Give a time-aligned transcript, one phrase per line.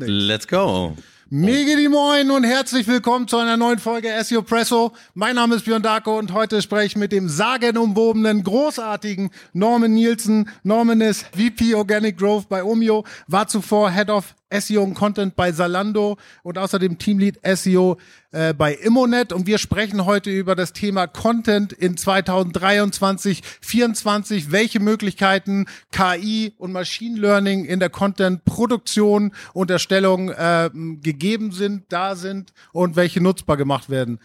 [0.00, 0.26] nichts.
[0.26, 0.96] Let's go.
[1.32, 4.92] Mega die Moin und herzlich willkommen zu einer neuen Folge SEO Presso.
[5.14, 10.50] Mein Name ist Björn Darko und heute spreche ich mit dem sagenumwobenen, großartigen Norman Nielsen.
[10.64, 15.52] Norman ist VP Organic Growth bei Omio, war zuvor Head of SEO und Content bei
[15.52, 17.98] Salando und außerdem Teamlead SEO
[18.32, 19.32] äh, bei Immonet.
[19.32, 26.72] Und wir sprechen heute über das Thema Content in 2023, 2024, welche Möglichkeiten KI und
[26.72, 30.70] Machine Learning in der Content-Produktion und Erstellung äh,
[31.02, 34.18] gegeben sind, da sind und welche nutzbar gemacht werden.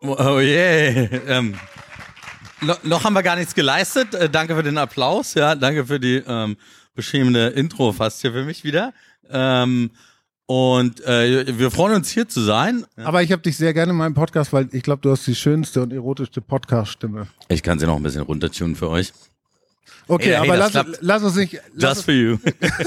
[0.00, 1.08] Oh yeah.
[1.26, 1.54] Ähm,
[2.64, 4.14] no, noch haben wir gar nichts geleistet.
[4.14, 5.34] Äh, danke für den Applaus.
[5.34, 6.56] Ja, danke für die ähm,
[6.94, 8.92] beschämende Intro fast hier für mich wieder.
[9.30, 9.90] Ähm,
[10.46, 12.84] und äh, wir freuen uns hier zu sein.
[12.96, 15.34] Aber ich habe dich sehr gerne in meinem Podcast, weil ich glaube, du hast die
[15.34, 17.28] schönste und erotischste Podcast-Stimme.
[17.48, 19.12] Ich kann sie noch ein bisschen runtertunen für euch.
[20.06, 21.58] Okay, Ey, aber hey, lass, lass uns nicht.
[21.74, 22.36] Lass Just for you.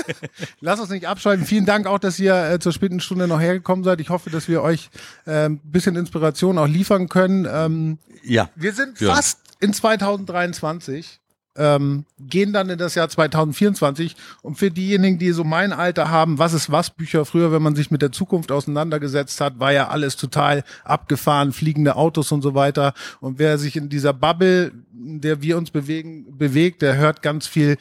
[0.62, 1.48] Lass uns nicht abschalten.
[1.48, 4.00] Vielen Dank auch, dass ihr äh, zur späten Stunde noch hergekommen seid.
[4.02, 4.90] Ich hoffe, dass wir euch
[5.26, 7.48] äh, ein bisschen Inspiration auch liefern können.
[7.52, 8.50] Ähm, ja.
[8.56, 9.16] wir sind Ja.
[9.16, 11.20] fast in 2023,
[11.58, 14.16] ähm, gehen dann in das Jahr 2024.
[14.42, 17.76] Und für diejenigen, die so mein Alter haben, was ist was Bücher früher, wenn man
[17.76, 22.54] sich mit der Zukunft auseinandergesetzt hat, war ja alles total abgefahren, fliegende Autos und so
[22.54, 22.94] weiter.
[23.20, 27.48] Und wer sich in dieser Bubble, in der wir uns bewegen, bewegt, der hört ganz
[27.48, 27.78] viel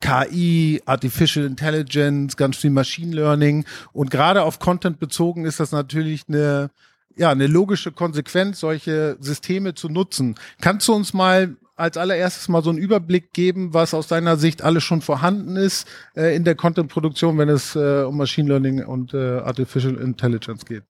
[0.00, 6.24] KI, Artificial Intelligence, ganz viel Machine Learning und gerade auf Content bezogen ist das natürlich
[6.28, 6.70] eine
[7.16, 10.36] ja, eine logische Konsequenz, solche Systeme zu nutzen.
[10.60, 14.62] Kannst du uns mal als allererstes mal so einen Überblick geben, was aus deiner Sicht
[14.62, 19.12] alles schon vorhanden ist äh, in der Content-Produktion, wenn es äh, um Machine Learning und
[19.12, 20.84] äh, Artificial Intelligence geht?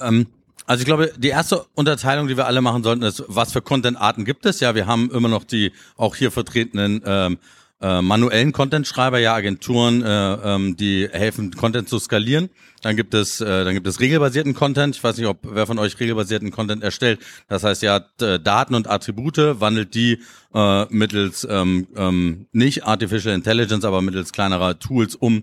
[0.00, 0.26] Ähm,
[0.66, 4.26] also ich glaube, die erste Unterteilung, die wir alle machen sollten, ist, was für Content-Arten
[4.26, 4.60] gibt es?
[4.60, 7.38] Ja, wir haben immer noch die auch hier vertretenen ähm,
[7.80, 12.50] äh, manuellen Content-Schreiber, ja, Agenturen, äh, ähm, die helfen, Content zu skalieren.
[12.82, 14.94] Dann gibt es, äh, dann gibt es regelbasierten Content.
[14.96, 17.20] Ich weiß nicht, ob wer von euch regelbasierten Content erstellt.
[17.48, 20.20] Das heißt, ja, d- Daten und Attribute wandelt die
[20.54, 25.42] äh, mittels ähm, ähm, nicht Artificial Intelligence, aber mittels kleinerer Tools um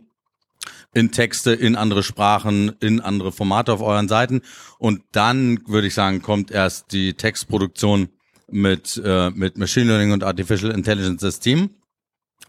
[0.93, 4.41] in Texte, in andere Sprachen, in andere Formate auf euren Seiten.
[4.79, 8.07] Und dann würde ich sagen, kommt erst die Textproduktion
[8.49, 11.71] mit, äh, mit Machine Learning und Artificial Intelligence Systemen.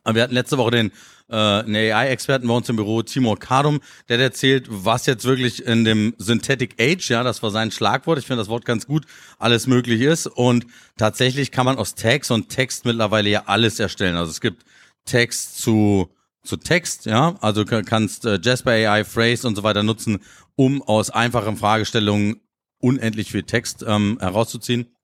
[0.05, 0.93] Aber Wir hatten letzte Woche den
[1.29, 5.85] äh, einen AI-Experten bei uns im Büro, Timur Kadum, der erzählt, was jetzt wirklich in
[5.85, 9.07] dem Synthetic Age, ja, das war sein Schlagwort, ich finde das Wort ganz gut,
[9.39, 10.27] alles möglich ist.
[10.27, 10.67] Und
[10.97, 14.17] tatsächlich kann man aus Text und Text mittlerweile ja alles erstellen.
[14.17, 14.65] Also es gibt
[15.05, 16.11] Text zu
[16.47, 20.21] zu Text, ja, also kannst äh, Jasper AI, Phrase und so weiter nutzen,
[20.55, 22.41] um aus einfachen Fragestellungen
[22.79, 24.96] unendlich viel Text ähm, herauszuziehen.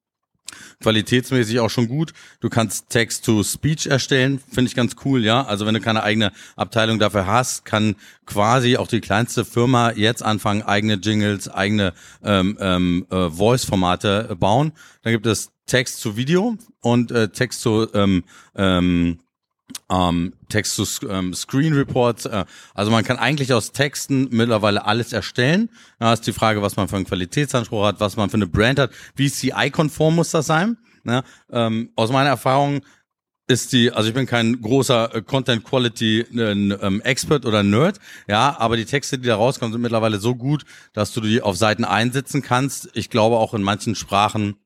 [0.81, 2.13] Qualitätsmäßig auch schon gut.
[2.41, 5.45] Du kannst Text-to-Speech erstellen, finde ich ganz cool, ja.
[5.45, 7.97] Also wenn du keine eigene Abteilung dafür hast, kann
[8.27, 11.93] quasi auch die kleinste Firma jetzt anfangen, eigene Jingles, eigene
[12.25, 14.73] ähm, ähm, äh, Voice-Formate äh, bauen.
[15.03, 18.25] Dann gibt es Text zu Video und äh, Text zu ähm,
[18.55, 19.19] ähm,
[19.93, 21.35] ähm, Text zu Sc- ähm.
[21.35, 22.45] Äh,
[22.75, 25.69] also man kann eigentlich aus Texten mittlerweile alles erstellen.
[25.99, 28.79] Da ist die Frage, was man für einen Qualitätsanspruch hat, was man für eine Brand
[28.79, 28.91] hat.
[29.15, 30.79] Wie CI-konform muss das sein?
[31.05, 31.23] Ne?
[31.51, 32.81] Ähm, aus meiner Erfahrung
[33.49, 37.99] ist die, also ich bin kein großer äh, Content Quality äh, ähm, Expert oder Nerd,
[38.29, 41.57] ja, aber die Texte, die da rauskommen, sind mittlerweile so gut, dass du die auf
[41.57, 42.89] Seiten einsetzen kannst.
[42.95, 44.57] Ich glaube auch in manchen Sprachen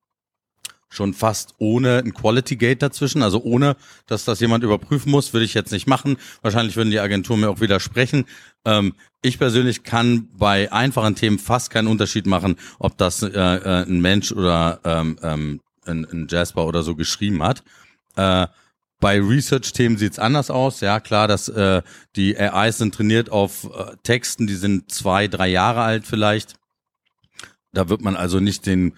[0.89, 3.77] schon fast ohne ein Quality Gate dazwischen, also ohne,
[4.07, 6.17] dass das jemand überprüfen muss, würde ich jetzt nicht machen.
[6.43, 8.25] Wahrscheinlich würden die Agenturen mir auch widersprechen.
[8.65, 13.85] Ähm, ich persönlich kann bei einfachen Themen fast keinen Unterschied machen, ob das äh, äh,
[13.85, 17.63] ein Mensch oder ähm, ähm, ein, ein Jasper oder so geschrieben hat.
[18.17, 18.47] Äh,
[18.99, 20.81] bei Research-Themen sieht's anders aus.
[20.81, 21.83] Ja, klar, dass äh,
[22.17, 26.55] die AIs sind trainiert auf äh, Texten, die sind zwei, drei Jahre alt vielleicht.
[27.73, 28.95] Da wird man also nicht den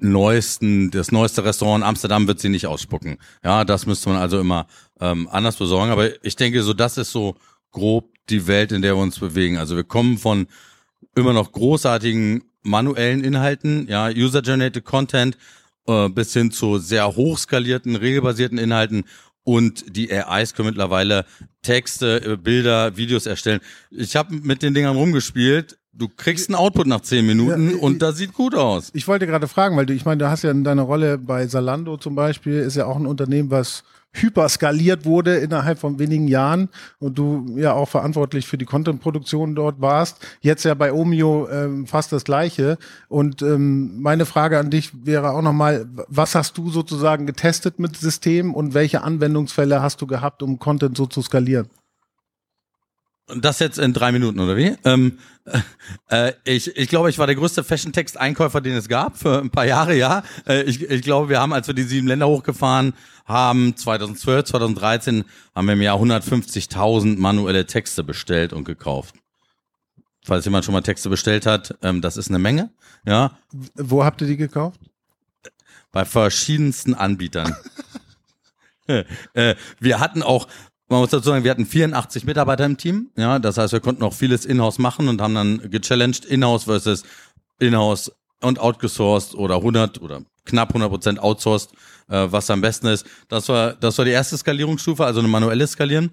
[0.00, 3.18] neuesten, das neueste Restaurant in Amsterdam wird sie nicht ausspucken.
[3.44, 4.66] Ja, das müsste man also immer
[5.00, 5.90] ähm, anders besorgen.
[5.90, 7.36] Aber ich denke, so das ist so
[7.70, 9.58] grob die Welt, in der wir uns bewegen.
[9.58, 10.46] Also wir kommen von
[11.14, 15.36] immer noch großartigen manuellen Inhalten, ja, User-Generated Content,
[15.86, 19.04] äh, bis hin zu sehr hochskalierten, regelbasierten Inhalten
[19.44, 21.24] und die AIs können mittlerweile
[21.62, 23.60] Texte, äh, Bilder, Videos erstellen.
[23.90, 25.78] Ich habe mit den Dingern rumgespielt.
[25.92, 28.90] Du kriegst einen Output nach zehn Minuten Ja, und das sieht gut aus.
[28.94, 31.46] Ich wollte gerade fragen, weil du, ich meine, du hast ja in deiner Rolle bei
[31.46, 33.82] Salando zum Beispiel, ist ja auch ein Unternehmen, was
[34.12, 39.80] hyperskaliert wurde innerhalb von wenigen Jahren und du ja auch verantwortlich für die Content-Produktion dort
[39.80, 40.18] warst.
[40.40, 42.76] Jetzt ja bei Omio ähm, fast das Gleiche.
[43.08, 47.96] Und ähm, meine Frage an dich wäre auch nochmal, was hast du sozusagen getestet mit
[47.96, 51.68] Systemen und welche Anwendungsfälle hast du gehabt, um Content so zu skalieren?
[53.36, 54.76] Das jetzt in drei Minuten, oder wie?
[54.84, 55.18] Ähm,
[56.08, 59.66] äh, ich, ich glaube, ich war der größte Fashion-Text-Einkäufer, den es gab, für ein paar
[59.66, 60.22] Jahre, ja.
[60.46, 62.94] Äh, ich, ich glaube, wir haben, als wir die sieben Länder hochgefahren
[63.26, 65.24] haben, 2012, 2013,
[65.54, 69.14] haben wir im Jahr 150.000 manuelle Texte bestellt und gekauft.
[70.24, 72.70] Falls jemand schon mal Texte bestellt hat, ähm, das ist eine Menge,
[73.06, 73.32] ja.
[73.74, 74.80] Wo habt ihr die gekauft?
[75.92, 77.56] Bei verschiedensten Anbietern.
[79.34, 80.46] äh, wir hatten auch
[80.90, 83.10] man muss dazu sagen, wir hatten 84 Mitarbeiter im Team.
[83.16, 87.04] Ja, das heißt, wir konnten auch vieles in-house machen und haben dann gechallenged in-house versus
[87.60, 88.10] in-house
[88.40, 91.72] und outgesourced oder 100 oder knapp 100 Prozent outsourced,
[92.08, 93.06] äh, was am besten ist.
[93.28, 96.10] Das war, das war die erste Skalierungsstufe, also eine manuelle Skalieren.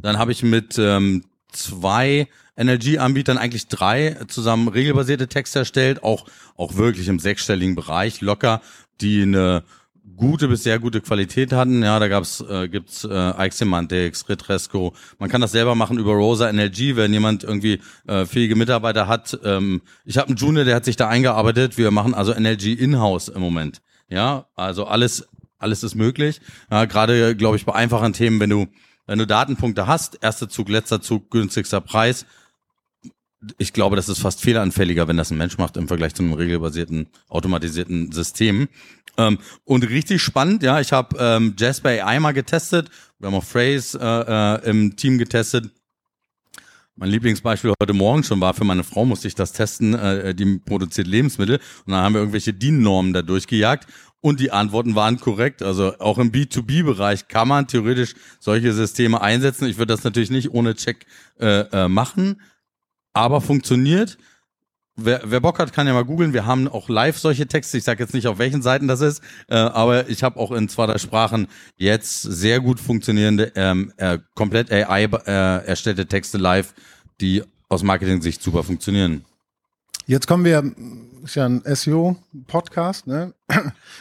[0.00, 6.26] Dann habe ich mit ähm, zwei NLG-Anbietern, eigentlich drei, zusammen regelbasierte Texte erstellt, auch,
[6.56, 8.60] auch wirklich im sechsstelligen Bereich, locker,
[9.00, 9.64] die eine
[10.16, 11.82] gute bis sehr gute Qualität hatten.
[11.82, 14.94] Ja, da gab's äh, gibt's äh, Ike Semantics, Retresco.
[15.18, 19.38] Man kann das selber machen über Rosa NLG, wenn jemand irgendwie äh, fähige Mitarbeiter hat.
[19.44, 21.78] Ähm, ich habe einen Junior, der hat sich da eingearbeitet.
[21.78, 23.82] Wir machen also NLG in-house im Moment.
[24.08, 25.28] Ja, also alles
[25.58, 26.40] alles ist möglich.
[26.70, 28.66] Ja, gerade glaube ich bei einfachen Themen, wenn du
[29.06, 32.24] wenn du Datenpunkte hast, erster Zug, letzter Zug, günstigster Preis,
[33.58, 36.34] ich glaube, das ist fast fehleranfälliger, wenn das ein Mensch macht im Vergleich zu einem
[36.34, 38.68] regelbasierten, automatisierten System.
[39.18, 43.44] Ähm, und richtig spannend, ja, ich habe ähm, Jasper AI mal getestet, wir haben auch
[43.44, 45.70] Phrase äh, äh, im Team getestet.
[46.94, 50.58] Mein Lieblingsbeispiel heute Morgen schon war, für meine Frau musste ich das testen, äh, die
[50.58, 53.86] produziert Lebensmittel und dann haben wir irgendwelche DIN-Normen da durchgejagt
[54.22, 55.62] und die Antworten waren korrekt.
[55.62, 59.66] Also auch im B2B-Bereich kann man theoretisch solche Systeme einsetzen.
[59.66, 61.06] Ich würde das natürlich nicht ohne Check
[61.38, 62.40] äh, äh, machen,
[63.12, 64.18] aber funktioniert.
[64.94, 66.34] Wer, wer Bock hat, kann ja mal googeln.
[66.34, 67.78] Wir haben auch live solche Texte.
[67.78, 70.68] Ich sage jetzt nicht, auf welchen Seiten das ist, äh, aber ich habe auch in
[70.68, 76.74] zwei, drei Sprachen jetzt sehr gut funktionierende, ähm, äh, komplett AI äh, erstellte Texte live,
[77.22, 79.24] die aus Marketing-Sicht super funktionieren.
[80.06, 80.74] Jetzt kommen wir,
[81.24, 83.32] ist ja ein SEO-Podcast, ne?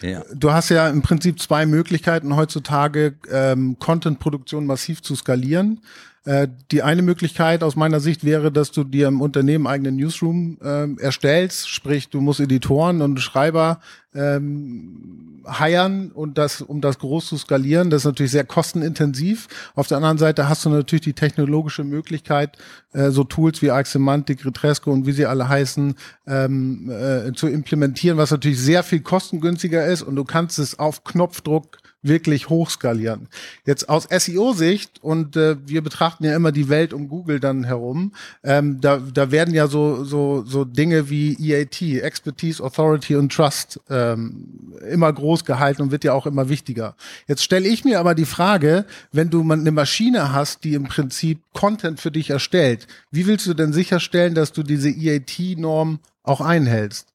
[0.01, 0.23] Ja.
[0.33, 5.81] Du hast ja im Prinzip zwei Möglichkeiten heutzutage, ähm, Content-Produktion massiv zu skalieren.
[6.23, 10.59] Äh, die eine Möglichkeit aus meiner Sicht wäre, dass du dir im Unternehmen eigenen Newsroom
[10.63, 13.79] äh, erstellst, sprich du musst Editoren und Schreiber
[14.13, 17.89] ähm, heiern und das, um das groß zu skalieren.
[17.89, 19.47] Das ist natürlich sehr kostenintensiv.
[19.73, 22.55] Auf der anderen Seite hast du natürlich die technologische Möglichkeit,
[22.93, 25.95] äh, so Tools wie Axemantic, Retresco und wie sie alle heißen,
[26.27, 31.03] ähm, äh, zu implementieren, was natürlich sehr viel kostengünstiger ist und du kannst es auf
[31.03, 33.27] Knopfdruck wirklich hochskalieren.
[33.65, 38.13] Jetzt aus SEO-Sicht und äh, wir betrachten ja immer die Welt um Google dann herum,
[38.43, 43.79] ähm, da, da werden ja so, so, so Dinge wie EAT, Expertise, Authority und Trust
[43.89, 46.95] ähm, immer groß gehalten und wird ja auch immer wichtiger.
[47.27, 51.39] Jetzt stelle ich mir aber die Frage, wenn du eine Maschine hast, die im Prinzip
[51.53, 57.10] Content für dich erstellt, wie willst du denn sicherstellen, dass du diese EAT-Norm auch einhältst?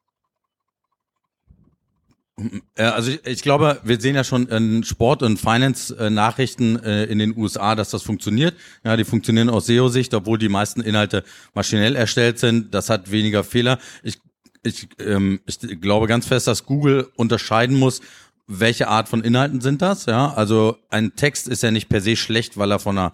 [2.76, 7.34] Also ich, ich, glaube, wir sehen ja schon in Sport- und Finance-Nachrichten äh, in den
[7.34, 8.54] USA, dass das funktioniert.
[8.84, 11.24] Ja, die funktionieren aus SEO-Sicht, obwohl die meisten Inhalte
[11.54, 12.74] maschinell erstellt sind.
[12.74, 13.78] Das hat weniger Fehler.
[14.02, 14.18] Ich,
[14.62, 18.02] ich, ähm, ich glaube ganz fest, dass Google unterscheiden muss,
[18.48, 20.06] welche Art von Inhalten sind das?
[20.06, 23.12] Ja, also ein Text ist ja nicht per se schlecht, weil er von einer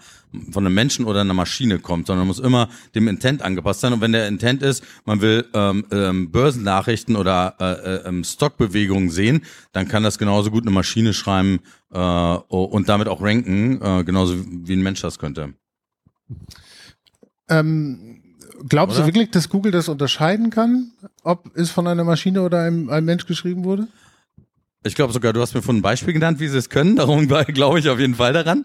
[0.51, 3.93] von einem Menschen oder einer Maschine kommt, sondern muss immer dem Intent angepasst sein.
[3.93, 9.11] Und wenn der Intent ist, man will ähm, ähm, Börsennachrichten oder äh, äh, ähm, Stockbewegungen
[9.11, 11.61] sehen, dann kann das genauso gut eine Maschine schreiben
[11.93, 15.55] äh, und damit auch ranken, äh, genauso wie ein Mensch das könnte.
[17.49, 18.23] Ähm,
[18.69, 19.07] glaubst oder?
[19.07, 23.07] du wirklich, dass Google das unterscheiden kann, ob es von einer Maschine oder einem, einem
[23.07, 23.89] Mensch geschrieben wurde?
[24.85, 26.97] Ich glaube sogar, du hast mir von einem Beispiel genannt, wie sie es können.
[26.97, 28.65] Darum glaube ich auf jeden Fall daran.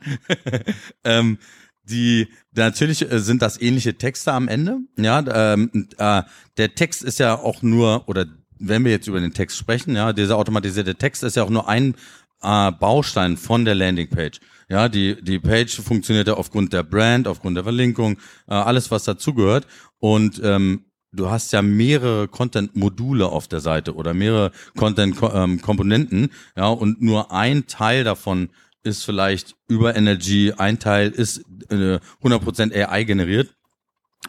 [1.03, 1.37] ähm,
[1.83, 4.79] die natürlich äh, sind das ähnliche Texte am Ende.
[4.97, 6.23] Ja, ähm, äh,
[6.57, 8.25] der Text ist ja auch nur oder
[8.59, 11.69] wenn wir jetzt über den Text sprechen, ja, dieser automatisierte Text ist ja auch nur
[11.69, 11.95] ein
[12.41, 14.39] äh, Baustein von der Landingpage.
[14.69, 19.03] Ja, die die Page funktioniert ja aufgrund der Brand, aufgrund der Verlinkung, äh, alles was
[19.03, 19.67] dazugehört
[19.99, 27.01] und ähm, du hast ja mehrere Content-Module auf der Seite oder mehrere Content-Komponenten, ja, und
[27.01, 28.49] nur ein Teil davon
[28.83, 33.53] ist vielleicht über Energy, ein Teil ist äh, 100% AI generiert.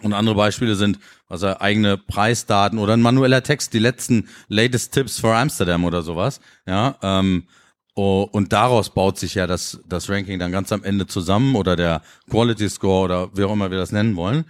[0.02, 5.18] Und andere Beispiele sind, also eigene Preisdaten oder ein manueller Text, die letzten latest Tips
[5.18, 7.44] for Amsterdam oder sowas, ja, ähm,
[7.94, 11.74] oh, und daraus baut sich ja das, das Ranking dann ganz am Ende zusammen oder
[11.74, 14.44] der Quality Score oder wie auch immer wir das nennen wollen.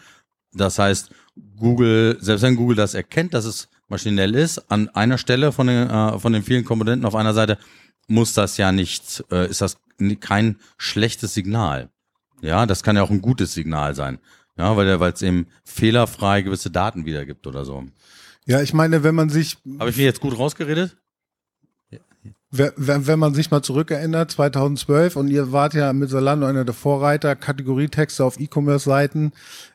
[0.53, 1.11] Das heißt,
[1.59, 5.89] Google, selbst wenn Google das erkennt, dass es maschinell ist, an einer Stelle von den,
[5.89, 7.59] äh, von den vielen Komponenten auf einer Seite,
[8.07, 9.79] muss das ja nicht, äh, ist das
[10.21, 11.91] kein schlechtes Signal.
[12.41, 14.19] Ja, das kann ja auch ein gutes Signal sein.
[14.57, 17.85] Ja, weil weil es eben fehlerfrei gewisse Daten wiedergibt oder so.
[18.45, 19.59] Ja, ich meine, wenn man sich.
[19.79, 20.97] Habe ich mich jetzt gut rausgeredet?
[22.51, 26.75] wenn, wenn man sich mal zurückerinnert, 2012, und ihr wart ja mit Salando einer der
[26.75, 29.33] Vorreiter, Kategorietexte auf E-Commerce-Seiten.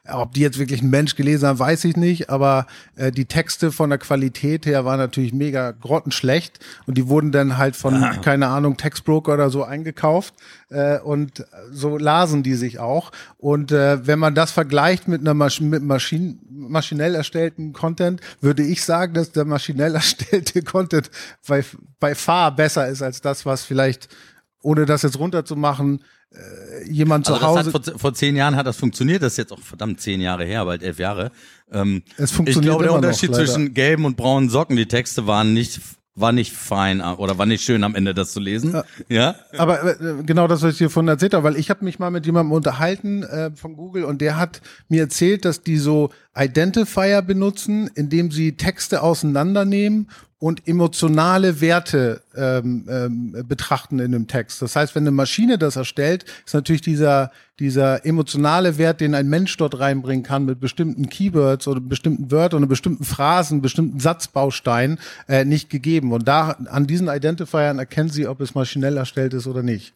[0.09, 2.67] Ob die jetzt wirklich ein Mensch gelesen haben, weiß ich nicht, aber
[2.97, 7.57] äh, die Texte von der Qualität her waren natürlich mega grottenschlecht und die wurden dann
[7.57, 8.17] halt von, ah.
[8.17, 10.33] keine Ahnung, Textbroker oder so eingekauft
[10.69, 13.11] äh, und so lasen die sich auch.
[13.37, 18.63] Und äh, wenn man das vergleicht mit einer Masch mit Maschinen, maschinell erstellten Content, würde
[18.63, 21.09] ich sagen, dass der maschinell erstellte Content
[21.47, 21.63] bei,
[22.01, 24.09] bei far besser ist als das, was vielleicht,
[24.63, 27.71] ohne das jetzt runterzumachen, äh, jemand also zu Hause.
[27.71, 30.65] Vor, vor, zehn Jahren hat das funktioniert, das ist jetzt auch verdammt zehn Jahre her,
[30.65, 31.31] bald elf Jahre.
[31.71, 35.27] Ähm, es funktioniert ich glaube, der Unterschied noch, zwischen gelben und braunen Socken, die Texte
[35.27, 35.79] waren nicht
[36.15, 38.73] war nicht fein oder war nicht schön am Ende das zu lesen.
[38.73, 38.83] Ja.
[39.09, 39.35] ja?
[39.57, 42.11] Aber äh, genau das, was ich dir von erzählt habe, weil ich habe mich mal
[42.11, 47.23] mit jemandem unterhalten äh, von Google und der hat mir erzählt, dass die so Identifier
[47.23, 50.07] benutzen, indem sie Texte auseinandernehmen
[50.43, 54.61] und emotionale Werte ähm, ähm, betrachten in dem Text.
[54.61, 57.31] Das heißt, wenn eine Maschine das erstellt, ist natürlich dieser,
[57.61, 62.57] dieser emotionale Wert, den ein Mensch dort reinbringen kann mit bestimmten Keywords oder bestimmten Wörtern
[62.57, 66.11] oder bestimmten Phrasen, bestimmten Satzbausteinen äh, nicht gegeben.
[66.11, 69.93] Und da an diesen Identifiern erkennen Sie, ob es maschinell erstellt ist oder nicht.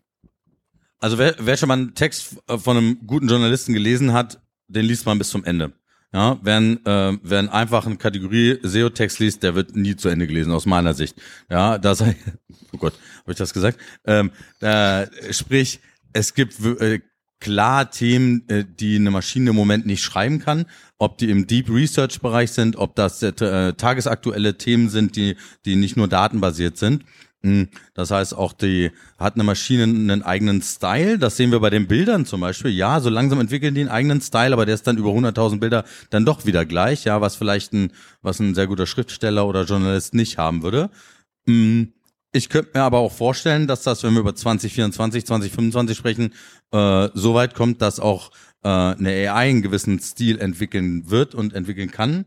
[0.99, 4.39] Also wer, wer schon mal einen Text von einem guten Journalisten gelesen hat,
[4.69, 5.73] den liest man bis zum Ende.
[6.17, 10.51] Ja, wer, äh, wer einen einfachen Kategorie SEO-Text liest, der wird nie zu Ende gelesen,
[10.51, 11.15] aus meiner Sicht.
[11.47, 12.15] Ja, da sei,
[12.73, 13.77] oh Gott, habe ich das gesagt?
[14.03, 15.79] Ähm, äh, sprich,
[16.13, 17.01] es gibt äh,
[17.39, 20.65] klar Themen, äh, die eine Maschine im Moment nicht schreiben kann,
[20.97, 25.75] ob die im Deep Research Bereich sind, ob das äh, tagesaktuelle Themen sind, die die
[25.75, 27.03] nicht nur datenbasiert sind.
[27.47, 31.17] Hm, das heißt, auch die hat eine Maschine einen eigenen Style.
[31.17, 32.71] Das sehen wir bei den Bildern zum Beispiel.
[32.71, 35.85] Ja, so langsam entwickeln die einen eigenen Style, aber der ist dann über 100.000 Bilder
[36.09, 37.05] dann doch wieder gleich.
[37.05, 40.89] Ja, was vielleicht ein, was ein sehr guter Schriftsteller oder Journalist nicht haben würde.
[41.45, 41.93] Hm,
[42.33, 46.33] ich könnte mir aber auch vorstellen, dass das, wenn wir über 2024, 2025 sprechen,
[46.71, 48.31] äh, so weit kommt, dass auch
[48.63, 52.25] äh, eine AI einen gewissen Stil entwickeln wird und entwickeln kann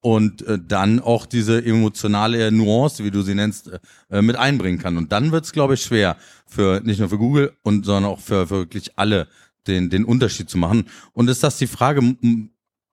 [0.00, 3.70] und äh, dann auch diese emotionale Nuance, wie du sie nennst,
[4.10, 4.96] äh, mit einbringen kann.
[4.96, 8.20] Und dann wird es, glaube ich, schwer für nicht nur für Google und sondern auch
[8.20, 9.28] für, für wirklich alle
[9.66, 10.84] den den Unterschied zu machen.
[11.12, 12.16] Und ist das die Frage?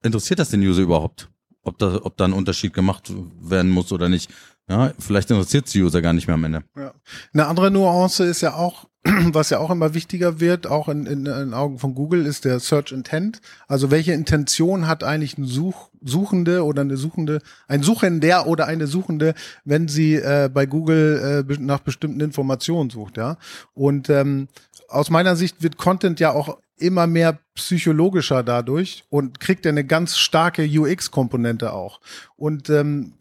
[0.02, 1.28] Interessiert das den User überhaupt,
[1.62, 4.30] ob da ob da ein Unterschied gemacht werden muss oder nicht?
[4.68, 6.64] Ja, vielleicht interessiert die User gar nicht mehr am Ende.
[6.76, 6.92] Ja.
[7.32, 11.26] Eine andere Nuance ist ja auch, was ja auch immer wichtiger wird, auch in, in,
[11.26, 13.40] in Augen von Google, ist der Search Intent.
[13.68, 18.88] Also welche Intention hat eigentlich ein Such, Suchende oder eine Suchende, ein Suchender oder eine
[18.88, 23.36] Suchende, wenn sie äh, bei Google äh, nach bestimmten Informationen sucht, ja.
[23.72, 24.48] Und ähm,
[24.88, 29.84] aus meiner Sicht wird Content ja auch immer mehr psychologischer dadurch und kriegt ja eine
[29.84, 32.00] ganz starke UX-Komponente auch.
[32.36, 33.14] Und ähm,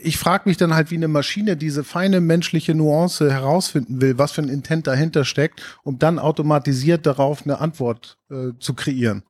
[0.00, 4.32] ich frage mich dann halt, wie eine Maschine diese feine menschliche Nuance herausfinden will, was
[4.32, 9.22] für ein Intent dahinter steckt, um dann automatisiert darauf eine Antwort äh, zu kreieren.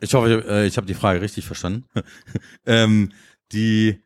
[0.00, 1.84] Ich hoffe, äh, ich habe die Frage richtig verstanden.
[2.66, 3.12] ähm,
[3.52, 4.00] die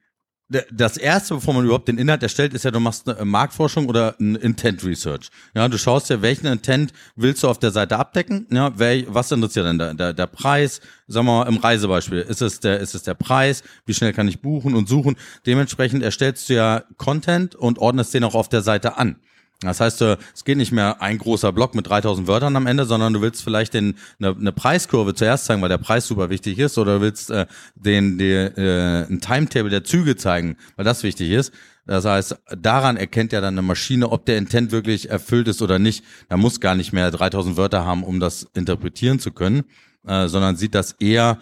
[0.49, 4.15] das erste, bevor man überhaupt den Inhalt erstellt, ist ja, du machst eine Marktforschung oder
[4.19, 5.29] ein Intent Research.
[5.55, 8.47] Ja, du schaust ja, welchen Intent willst du auf der Seite abdecken?
[8.51, 10.81] Ja, wer, was interessiert denn der, der, der Preis?
[11.07, 12.21] Sagen wir mal im Reisebeispiel.
[12.21, 13.63] Ist es der, ist es der Preis?
[13.85, 15.17] Wie schnell kann ich buchen und suchen?
[15.45, 19.17] Dementsprechend erstellst du ja Content und ordnest den auch auf der Seite an.
[19.61, 22.85] Das heißt, äh, es geht nicht mehr ein großer Block mit 3000 Wörtern am Ende,
[22.85, 26.59] sondern du willst vielleicht den, eine, eine Preiskurve zuerst zeigen, weil der Preis super wichtig
[26.61, 31.03] ist, oder du willst äh, den, den äh, ein Timetable der Züge zeigen, weil das
[31.03, 31.53] wichtig ist.
[31.87, 35.79] Das heißt, daran erkennt ja dann eine Maschine, ob der Intent wirklich erfüllt ist oder
[35.79, 36.05] nicht.
[36.29, 39.65] Da muss gar nicht mehr 3000 Wörter haben, um das interpretieren zu können,
[40.07, 41.39] äh, sondern sieht das eher,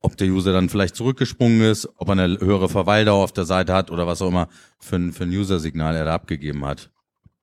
[0.00, 3.74] ob der User dann vielleicht zurückgesprungen ist, ob er eine höhere Verweildauer auf der Seite
[3.74, 6.91] hat oder was auch immer für ein, für ein User-Signal er da abgegeben hat.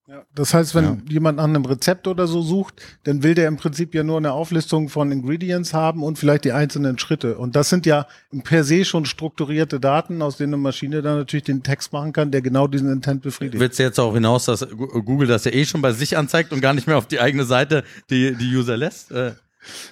[0.09, 0.97] Ja, das heißt, wenn ja.
[1.07, 4.31] jemand nach einem Rezept oder so sucht, dann will der im Prinzip ja nur eine
[4.31, 7.37] Auflistung von Ingredients haben und vielleicht die einzelnen Schritte.
[7.37, 8.07] Und das sind ja
[8.43, 12.31] per se schon strukturierte Daten, aus denen eine Maschine dann natürlich den Text machen kann,
[12.31, 13.59] der genau diesen Intent befriedigt.
[13.59, 16.61] Willst du jetzt auch hinaus, dass Google das ja eh schon bei sich anzeigt und
[16.61, 19.11] gar nicht mehr auf die eigene Seite die, die User lässt?
[19.11, 19.33] Äh.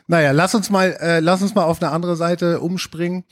[0.08, 3.24] Naja, lass uns mal, äh, lass uns mal auf eine andere Seite umspringen.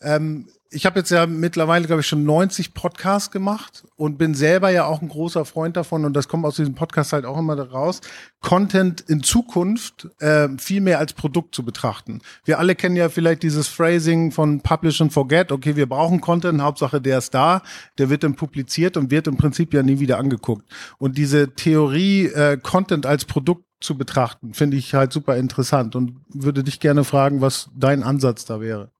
[0.00, 4.70] Ähm, ich habe jetzt ja mittlerweile, glaube ich, schon 90 Podcasts gemacht und bin selber
[4.70, 7.58] ja auch ein großer Freund davon und das kommt aus diesem Podcast halt auch immer
[7.58, 8.00] raus,
[8.40, 12.20] Content in Zukunft äh, viel mehr als Produkt zu betrachten.
[12.44, 15.50] Wir alle kennen ja vielleicht dieses Phrasing von Publish and Forget.
[15.50, 17.62] Okay, wir brauchen Content, Hauptsache der ist da,
[17.98, 20.64] der wird dann publiziert und wird im Prinzip ja nie wieder angeguckt.
[20.98, 26.20] Und diese Theorie, äh, Content als Produkt zu betrachten, finde ich halt super interessant und
[26.28, 28.90] würde dich gerne fragen, was dein Ansatz da wäre.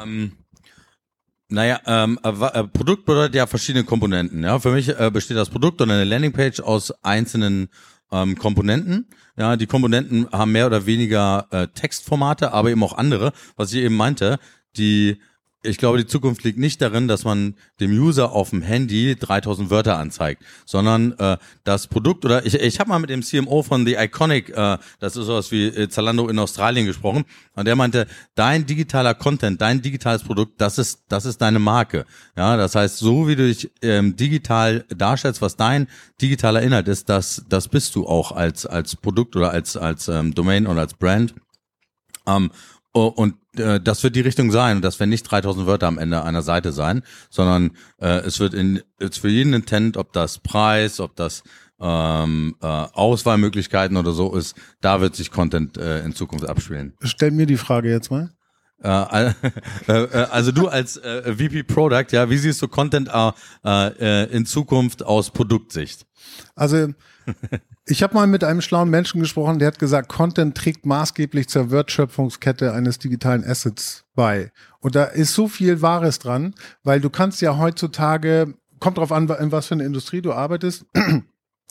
[0.00, 0.32] Ähm,
[1.48, 4.42] naja, ähm, äh, äh, Produkt bedeutet ja verschiedene Komponenten.
[4.42, 7.68] Ja, für mich äh, besteht das Produkt und eine Landingpage aus einzelnen
[8.10, 9.08] ähm, Komponenten.
[9.36, 13.80] Ja, die Komponenten haben mehr oder weniger äh, Textformate, aber eben auch andere, was ich
[13.82, 14.38] eben meinte.
[14.76, 15.20] Die
[15.62, 19.70] ich glaube, die Zukunft liegt nicht darin, dass man dem User auf dem Handy 3000
[19.70, 23.86] Wörter anzeigt, sondern äh, das Produkt oder ich, ich habe mal mit dem CMO von
[23.86, 28.06] The Iconic, äh, das ist sowas wie äh, Zalando in Australien gesprochen, und der meinte,
[28.34, 32.06] dein digitaler Content, dein digitales Produkt, das ist das ist deine Marke.
[32.36, 35.86] Ja, das heißt, so wie du dich ähm, digital darstellst, was dein
[36.20, 40.34] digitaler Inhalt ist, das das bist du auch als als Produkt oder als als ähm,
[40.34, 41.34] Domain oder als Brand.
[42.26, 42.50] Ähm,
[42.92, 44.76] und das wird die Richtung sein.
[44.76, 48.54] Und das werden nicht 3000 Wörter am Ende einer Seite sein, sondern äh, es wird
[48.54, 51.42] in, jetzt für jeden Intent, ob das Preis, ob das
[51.80, 56.94] ähm, äh, Auswahlmöglichkeiten oder so ist, da wird sich Content äh, in Zukunft abspielen.
[57.02, 58.30] Stell mir die Frage jetzt mal.
[58.82, 59.32] Äh,
[59.88, 63.08] äh, äh, also du als äh, VP Product, ja, wie siehst du Content
[63.64, 66.06] äh, in Zukunft aus Produktsicht?
[66.54, 66.88] Also
[67.86, 71.70] ich habe mal mit einem schlauen Menschen gesprochen, der hat gesagt, Content trägt maßgeblich zur
[71.70, 74.50] Wertschöpfungskette eines digitalen Assets bei.
[74.80, 79.28] Und da ist so viel Wahres dran, weil du kannst ja heutzutage, kommt drauf an,
[79.28, 80.86] in was für eine Industrie du arbeitest,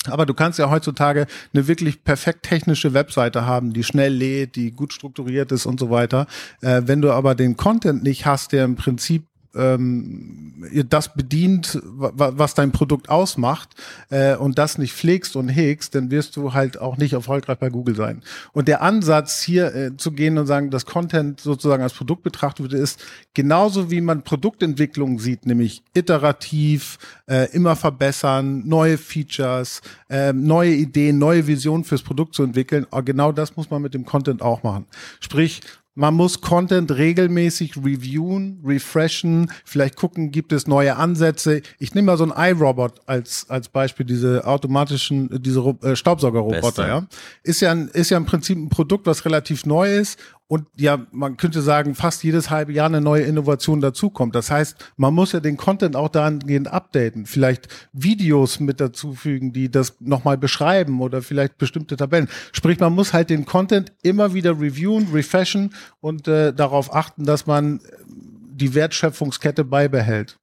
[0.08, 4.72] aber du kannst ja heutzutage eine wirklich perfekt technische Webseite haben, die schnell lädt, die
[4.72, 6.28] gut strukturiert ist und so weiter.
[6.62, 12.54] Äh, wenn du aber den Content nicht hast, der im Prinzip ähm, das bedient, was
[12.54, 13.70] dein Produkt ausmacht
[14.10, 17.70] äh, und das nicht pflegst und hegst, dann wirst du halt auch nicht erfolgreich bei
[17.70, 18.22] Google sein.
[18.54, 22.72] Und der Ansatz hier äh, zu gehen und sagen, dass Content sozusagen als Produkt betrachtet
[22.72, 23.04] wird, ist
[23.34, 31.18] genauso wie man Produktentwicklung sieht, nämlich iterativ, äh, immer verbessern, neue Features, äh, neue Ideen,
[31.18, 32.86] neue Visionen fürs Produkt zu entwickeln.
[32.92, 34.86] Aber genau das muss man mit dem Content auch machen.
[35.20, 35.62] Sprich,
[35.94, 41.62] man muss Content regelmäßig reviewen, refreshen, vielleicht gucken, gibt es neue Ansätze.
[41.80, 47.08] Ich nehme mal so ein iRobot als, als Beispiel, diese automatischen, diese äh, Staubsaugerroboter, ja.
[47.44, 50.18] Ist ja, ein, ist ja im Prinzip ein Produkt, was relativ neu ist
[50.52, 54.36] und ja, man könnte sagen, fast jedes halbe Jahr eine neue Innovation dazukommt.
[54.36, 59.72] Das heißt, man muss ja den Content auch dahingehend updaten, vielleicht Videos mit dazufügen, die
[59.72, 62.28] das nochmal beschreiben oder vielleicht bestimmte Tabellen.
[62.52, 67.48] Sprich, man muss halt den Content immer wieder reviewen, refreshen und äh, darauf achten, dass
[67.48, 70.38] man die Wertschöpfungskette beibehält.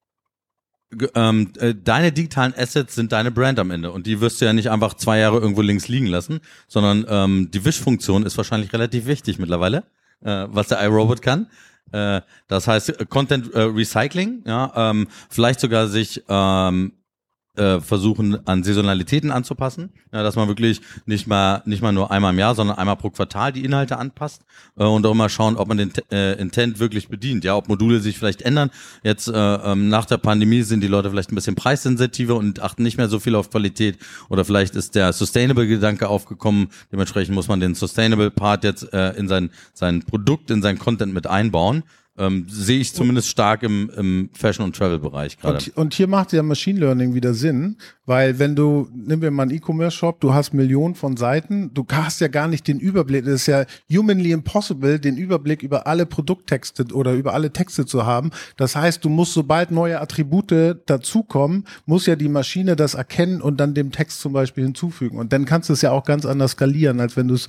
[1.13, 4.53] Ähm, äh, deine digitalen Assets sind deine Brand am Ende und die wirst du ja
[4.53, 9.05] nicht einfach zwei Jahre irgendwo links liegen lassen, sondern ähm, die Wischfunktion ist wahrscheinlich relativ
[9.05, 9.83] wichtig mittlerweile
[10.23, 11.47] äh, was der iRobot kann.
[11.91, 16.93] Äh, das heißt Content äh, Recycling, ja, ähm, vielleicht sogar sich ähm,
[17.59, 22.33] äh, versuchen an Saisonalitäten anzupassen, ja, dass man wirklich nicht mal nicht mal nur einmal
[22.33, 24.43] im Jahr, sondern einmal pro Quartal die Inhalte anpasst
[24.77, 27.99] äh, und auch mal schauen, ob man den äh, Intent wirklich bedient, ja, ob Module
[27.99, 28.71] sich vielleicht ändern.
[29.03, 32.83] Jetzt äh, ähm, nach der Pandemie sind die Leute vielleicht ein bisschen preissensitiver und achten
[32.83, 33.97] nicht mehr so viel auf Qualität
[34.29, 36.69] oder vielleicht ist der Sustainable Gedanke aufgekommen.
[36.91, 41.13] Dementsprechend muss man den Sustainable Part jetzt äh, in sein sein Produkt, in sein Content
[41.13, 41.83] mit einbauen.
[42.19, 45.55] Ähm, sehe ich zumindest stark im, im Fashion- und Travel-Bereich gerade.
[45.55, 49.43] Und, und, hier macht ja Machine Learning wieder Sinn, weil wenn du, nehmen wir mal
[49.43, 53.35] einen E-Commerce-Shop, du hast Millionen von Seiten, du hast ja gar nicht den Überblick, das
[53.35, 58.31] ist ja humanly impossible, den Überblick über alle Produkttexte oder über alle Texte zu haben.
[58.57, 63.61] Das heißt, du musst, sobald neue Attribute dazukommen, muss ja die Maschine das erkennen und
[63.61, 65.17] dann dem Text zum Beispiel hinzufügen.
[65.17, 67.47] Und dann kannst du es ja auch ganz anders skalieren, als wenn du es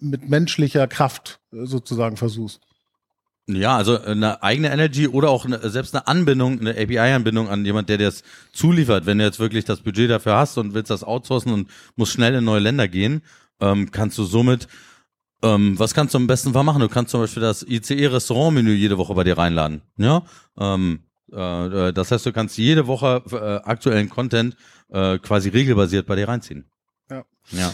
[0.00, 2.67] mit menschlicher Kraft äh, sozusagen versuchst.
[3.50, 7.88] Ja, also eine eigene Energy oder auch eine, selbst eine Anbindung, eine API-Anbindung an jemand,
[7.88, 9.06] der dir das zuliefert.
[9.06, 12.34] Wenn du jetzt wirklich das Budget dafür hast und willst das outsourcen und musst schnell
[12.34, 13.22] in neue Länder gehen,
[13.60, 14.68] ähm, kannst du somit,
[15.42, 16.80] ähm, was kannst du am besten machen?
[16.80, 19.80] Du kannst zum Beispiel das ICE-Restaurant-Menü jede Woche bei dir reinladen.
[19.96, 20.24] Ja,
[20.58, 24.56] ähm, äh, das heißt, du kannst jede Woche äh, aktuellen Content
[24.90, 26.70] äh, quasi regelbasiert bei dir reinziehen.
[27.10, 27.24] Ja.
[27.52, 27.72] Ja.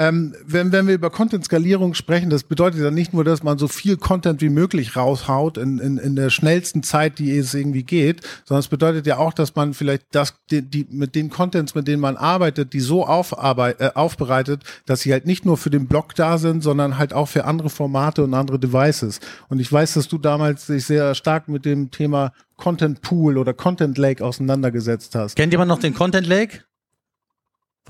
[0.00, 3.68] Ähm, wenn, wenn wir über Content-Skalierung sprechen, das bedeutet ja nicht nur, dass man so
[3.68, 8.22] viel Content wie möglich raushaut in, in, in der schnellsten Zeit, die es irgendwie geht,
[8.46, 11.86] sondern es bedeutet ja auch, dass man vielleicht das, die, die mit den Contents, mit
[11.86, 15.86] denen man arbeitet, die so aufarbeit, äh, aufbereitet, dass sie halt nicht nur für den
[15.86, 19.20] Blog da sind, sondern halt auch für andere Formate und andere Devices.
[19.50, 23.52] Und ich weiß, dass du damals dich sehr stark mit dem Thema Content Pool oder
[23.52, 25.36] Content Lake auseinandergesetzt hast.
[25.36, 26.60] Kennt jemand noch den Content Lake?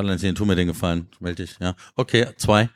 [0.00, 1.74] Valentin, tu mir den Gefallen, melde dich, ja.
[1.94, 2.70] Okay, zwei.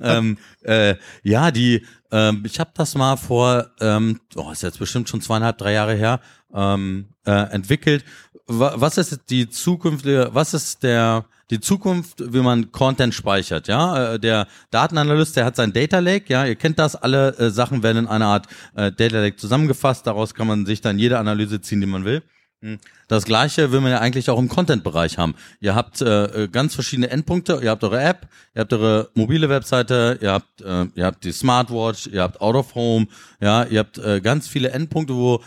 [0.00, 5.08] ähm, äh, ja, die, ähm, ich habe das mal vor, ähm, oh, ist jetzt bestimmt
[5.08, 6.20] schon zweieinhalb, drei Jahre her,
[6.54, 8.04] ähm, äh, entwickelt.
[8.48, 14.14] Was ist die zukünftige, was ist der, die Zukunft, wie man Content speichert, ja?
[14.14, 17.82] Äh, der Datenanalyst, der hat sein Data Lake, ja, ihr kennt das, alle äh, Sachen
[17.82, 21.60] werden in einer Art äh, Data Lake zusammengefasst, daraus kann man sich dann jede Analyse
[21.60, 22.22] ziehen, die man will.
[22.66, 22.78] Hm.
[23.06, 25.36] Das gleiche will man ja eigentlich auch im Content-Bereich haben.
[25.60, 27.60] Ihr habt äh, äh, ganz verschiedene Endpunkte.
[27.62, 28.26] Ihr habt eure App,
[28.56, 32.56] ihr habt eure mobile Webseite, ihr habt, äh, ihr habt die Smartwatch, ihr habt Out
[32.56, 33.06] of Home,
[33.40, 35.40] ja, ihr habt äh, ganz viele Endpunkte, wo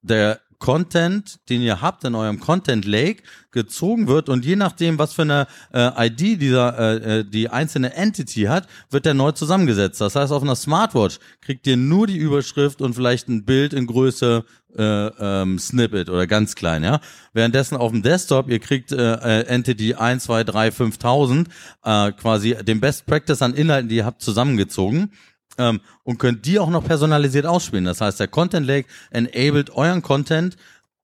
[0.00, 5.12] der Content, den ihr habt in eurem Content Lake, gezogen wird und je nachdem, was
[5.12, 10.00] für eine äh, ID dieser äh, äh, die einzelne Entity hat, wird der neu zusammengesetzt.
[10.00, 13.86] Das heißt, auf einer Smartwatch kriegt ihr nur die Überschrift und vielleicht ein Bild in
[13.86, 14.44] Größe
[14.78, 15.08] äh,
[15.42, 17.00] ähm, Snippet oder ganz klein, ja.
[17.32, 21.48] Währenddessen auf dem Desktop, ihr kriegt äh, äh Entity 1, 2, 3, 5000,
[21.84, 25.12] äh, quasi den Best Practice an Inhalten, die ihr habt, zusammengezogen
[25.58, 27.84] ähm, und könnt die auch noch personalisiert ausspielen.
[27.84, 30.56] Das heißt, der Content Lake enabled euren Content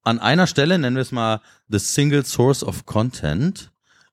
[0.03, 3.71] an einer Stelle, nennen wir es mal the single source of content.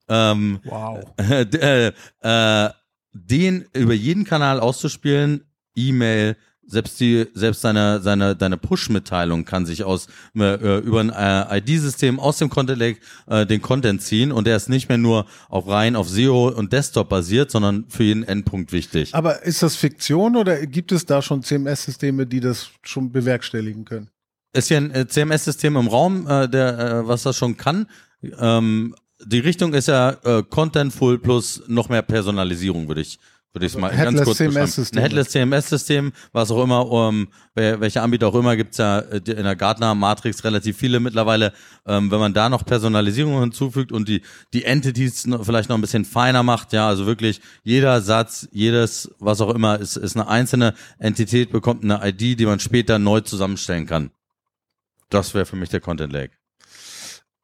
[0.10, 1.04] Ähm, wow.
[1.18, 2.70] Äh, äh,
[3.14, 5.44] den über jeden Kanal auszuspielen,
[5.76, 6.38] E-Mail,
[6.72, 12.20] selbst die, selbst seine, seine, deine Push-Mitteilung kann sich aus, äh, über ein äh, ID-System
[12.20, 15.68] aus dem Content Lake äh, den Content ziehen und der ist nicht mehr nur auf
[15.68, 19.14] rein auf SEO und Desktop basiert, sondern für jeden Endpunkt wichtig.
[19.14, 24.10] Aber ist das Fiktion oder gibt es da schon CMS-Systeme, die das schon bewerkstelligen können?
[24.54, 27.88] Ist hier ein äh, CMS-System im Raum, äh, der, äh, was das schon kann.
[28.40, 33.20] Ähm, die Richtung ist ja äh, Contentful plus noch mehr Personalisierung, würde ich
[33.54, 34.94] würde ich es mal Headless ganz kurz CMS.
[34.94, 39.44] Ein Headless CMS-System, was auch immer, um, welche Anbieter auch immer, gibt's ja äh, in
[39.44, 41.52] der Gartner-Matrix relativ viele mittlerweile.
[41.86, 44.22] Ähm, wenn man da noch Personalisierung hinzufügt und die,
[44.54, 49.42] die Entities vielleicht noch ein bisschen feiner macht, ja, also wirklich jeder Satz, jedes, was
[49.42, 53.86] auch immer, ist, ist eine einzelne Entität, bekommt eine ID, die man später neu zusammenstellen
[53.86, 54.12] kann.
[55.10, 56.34] Das wäre für mich der Content Lake.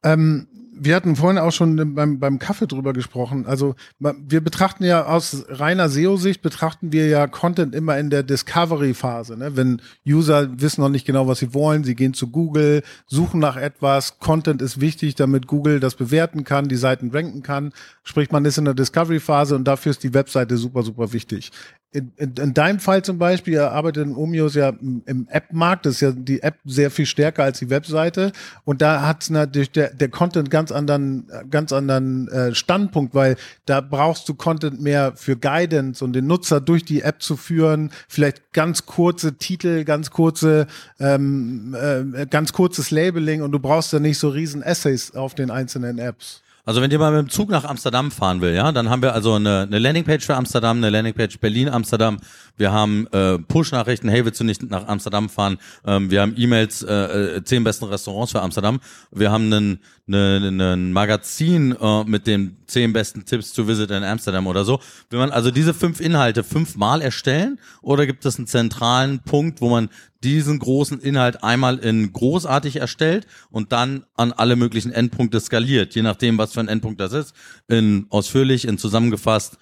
[0.02, 0.48] Ähm,
[0.80, 3.46] wir hatten vorhin auch schon beim, beim Kaffee drüber gesprochen.
[3.46, 9.36] Also wir betrachten ja aus reiner SEO-Sicht betrachten wir ja Content immer in der Discovery-Phase.
[9.36, 9.56] Ne?
[9.56, 13.56] Wenn User wissen noch nicht genau, was sie wollen, sie gehen zu Google, suchen nach
[13.56, 14.18] etwas.
[14.18, 17.72] Content ist wichtig, damit Google das bewerten kann, die Seiten ranken kann.
[18.02, 21.50] Sprich, man ist in der Discovery-Phase und dafür ist die Webseite super, super wichtig
[21.90, 26.00] in, in, in deinem Fall zum Beispiel, arbeitet in Omios ja im App-Markt, das ist
[26.02, 28.32] ja die App sehr viel stärker als die Webseite
[28.64, 33.80] und da hat natürlich der, der Content ganz anderen, ganz anderen äh, Standpunkt, weil da
[33.80, 38.52] brauchst du Content mehr für Guidance und den Nutzer durch die App zu führen, vielleicht
[38.52, 40.66] ganz kurze Titel, ganz kurze,
[41.00, 45.50] ähm, äh, ganz kurzes Labeling und du brauchst ja nicht so riesen Essays auf den
[45.50, 46.42] einzelnen Apps.
[46.68, 49.32] Also wenn mal mit dem Zug nach Amsterdam fahren will, ja, dann haben wir also
[49.32, 52.18] eine, eine Landingpage für Amsterdam, eine Landingpage Berlin, Amsterdam.
[52.58, 55.56] Wir haben äh, Push-Nachrichten, hey, willst du nicht nach Amsterdam fahren?
[55.86, 58.80] Ähm, wir haben E-Mails, äh, äh, zehn besten Restaurants für Amsterdam.
[59.10, 64.04] Wir haben einen, einen, einen Magazin äh, mit den zehn besten Tipps to visit in
[64.04, 64.78] Amsterdam oder so.
[65.08, 69.70] Will man also diese fünf Inhalte fünfmal erstellen oder gibt es einen zentralen Punkt, wo
[69.70, 69.88] man
[70.24, 76.02] diesen großen Inhalt einmal in großartig erstellt und dann an alle möglichen Endpunkte skaliert, je
[76.02, 77.34] nachdem, was für ein Endpunkt das ist,
[77.68, 79.58] in ausführlich, in zusammengefasst,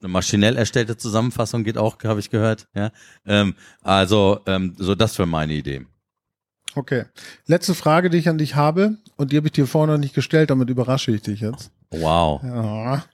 [0.00, 2.68] eine maschinell erstellte Zusammenfassung geht auch, habe ich gehört.
[2.74, 2.92] Ja,
[3.26, 5.86] ähm, also ähm, so das für meine Idee.
[6.74, 7.06] Okay.
[7.46, 10.14] Letzte Frage, die ich an dich habe, und die habe ich dir vorher noch nicht
[10.14, 11.72] gestellt, damit überrasche ich dich jetzt.
[11.90, 12.42] Wow.
[12.42, 13.04] Ja.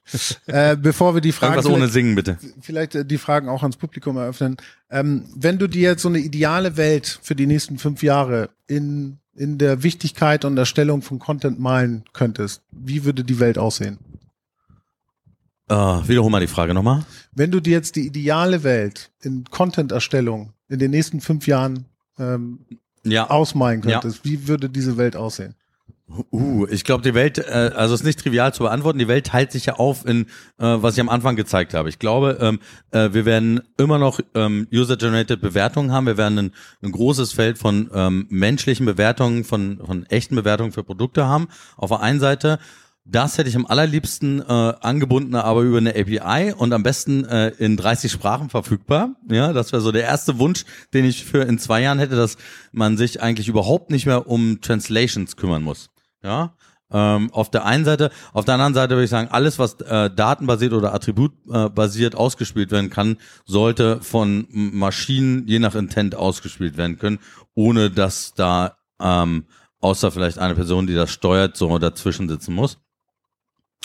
[0.47, 1.55] äh, bevor wir die Fragen.
[1.55, 2.39] Irgendwas ohne Singen, bitte.
[2.61, 4.57] Vielleicht äh, die Fragen auch ans Publikum eröffnen.
[4.91, 9.19] Ähm, wenn du dir jetzt so eine ideale Welt für die nächsten fünf Jahre in,
[9.35, 13.99] in der Wichtigkeit und Erstellung von Content malen könntest, wie würde die Welt aussehen?
[15.71, 17.05] Uh, wiederhol mal die Frage nochmal.
[17.33, 21.87] Wenn du dir jetzt die ideale Welt in Content-Erstellung in den nächsten fünf Jahren
[22.19, 22.67] ähm,
[23.05, 23.31] ja.
[23.31, 24.31] ausmalen könntest, ja.
[24.31, 25.55] wie würde diese Welt aussehen?
[26.31, 28.99] Uh, ich glaube, die Welt, äh, also ist nicht trivial zu beantworten.
[28.99, 30.27] Die Welt teilt sich ja auf in,
[30.59, 31.89] äh, was ich am Anfang gezeigt habe.
[31.89, 36.07] Ich glaube, ähm, äh, wir werden immer noch ähm, User-Generated Bewertungen haben.
[36.07, 40.85] Wir werden ein, ein großes Feld von ähm, menschlichen Bewertungen, von, von echten Bewertungen für
[40.85, 41.49] Produkte haben.
[41.77, 42.59] Auf der einen Seite
[43.07, 44.45] das hätte ich am allerliebsten äh,
[44.81, 49.15] angebunden, aber über eine API und am besten äh, in 30 Sprachen verfügbar.
[49.31, 50.65] Ja, das wäre so der erste Wunsch,
[50.95, 52.39] den ich für in zwei Jahren hätte, dass
[52.73, 55.91] man sich eigentlich überhaupt nicht mehr um Translations kümmern muss.
[56.25, 56.57] Ja,
[56.91, 60.11] ähm, auf der einen Seite, auf der anderen Seite würde ich sagen, alles, was äh,
[60.11, 67.19] datenbasiert oder attributbasiert ausgespielt werden kann, sollte von Maschinen je nach Intent ausgespielt werden können,
[67.55, 69.45] ohne dass da ähm,
[69.81, 72.79] außer vielleicht eine Person, die das steuert, so dazwischen sitzen muss.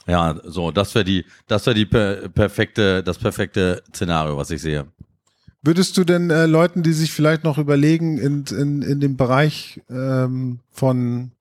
[0.07, 4.61] Ja, so, das wäre die, das wäre die per perfekte, das perfekte Szenario, was ich
[4.61, 4.87] sehe.
[5.61, 9.81] Würdest du denn äh, Leuten, die sich vielleicht noch überlegen, in, in, in dem Bereich
[9.89, 11.31] ähm, von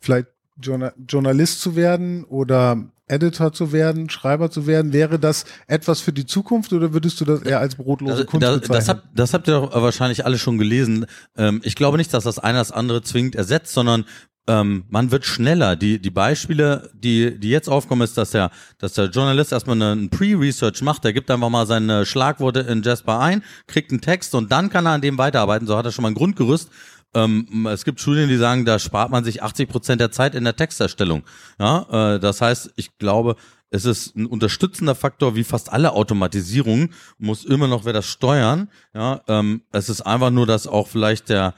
[0.00, 0.28] vielleicht
[0.60, 6.12] Journal Journalist zu werden oder Editor zu werden, Schreiber zu werden, wäre das etwas für
[6.12, 8.78] die Zukunft oder würdest du das eher als brotlose das, Kunst das, bezeichnen?
[8.78, 11.06] Das, hab, das habt ihr doch wahrscheinlich alle schon gelesen.
[11.36, 14.04] Ähm, ich glaube nicht, dass das eine das andere zwingend ersetzt, sondern
[14.46, 15.76] ähm, man wird schneller.
[15.76, 20.10] Die, die Beispiele, die, die jetzt aufkommen, ist, dass der, dass der Journalist erstmal einen
[20.10, 21.04] Pre-Research macht.
[21.04, 24.86] Der gibt einfach mal seine Schlagworte in Jasper ein, kriegt einen Text und dann kann
[24.86, 25.66] er an dem weiterarbeiten.
[25.66, 26.70] So hat er schon mal ein Grundgerüst.
[27.14, 30.44] Ähm, es gibt Studien, die sagen, da spart man sich 80 Prozent der Zeit in
[30.44, 31.24] der Texterstellung.
[31.58, 33.36] Ja, äh, das heißt, ich glaube,
[33.70, 38.68] es ist ein unterstützender Faktor, wie fast alle Automatisierungen, muss immer noch wer das steuern.
[38.94, 41.54] Ja, ähm, es ist einfach nur, dass auch vielleicht der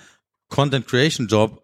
[0.49, 1.62] Content Creation Job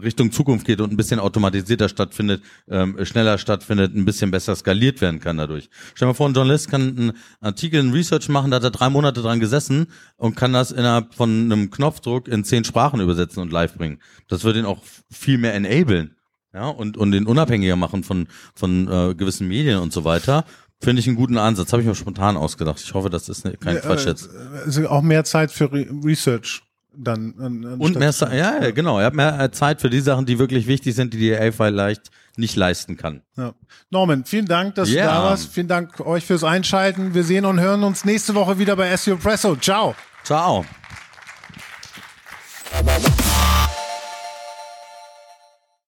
[0.00, 5.00] Richtung Zukunft geht und ein bisschen automatisierter stattfindet, ähm, schneller stattfindet, ein bisschen besser skaliert
[5.00, 5.68] werden kann dadurch.
[5.94, 8.70] Stell dir mal vor, ein Journalist kann einen Artikel, ein Research machen, da hat er
[8.70, 13.42] drei Monate dran gesessen und kann das innerhalb von einem Knopfdruck in zehn Sprachen übersetzen
[13.42, 14.00] und live bringen.
[14.28, 16.16] Das wird ihn auch viel mehr enablen.
[16.52, 18.26] Ja, und, und den unabhängiger machen von,
[18.56, 20.44] von äh, gewissen Medien und so weiter.
[20.82, 21.72] Finde ich einen guten Ansatz.
[21.72, 22.80] Habe ich mir spontan ausgedacht.
[22.82, 24.30] Ich hoffe, das ist ne, kein Quatsch jetzt.
[24.64, 26.62] Also auch mehr Zeit für Re Research
[27.04, 27.34] dann.
[27.38, 28.98] dann und mehr Zeit, ja, ja, genau.
[28.98, 31.52] Er hat mehr äh, Zeit für die Sachen, die wirklich wichtig sind, die die EA
[31.52, 33.22] vielleicht nicht leisten kann.
[33.36, 33.52] Ja.
[33.90, 35.06] Norman, vielen Dank, dass yeah.
[35.06, 35.52] du da warst.
[35.52, 37.14] Vielen Dank euch fürs Einschalten.
[37.14, 39.56] Wir sehen und hören uns nächste Woche wieder bei SEO Presso.
[39.56, 39.94] Ciao.
[40.24, 40.64] Ciao.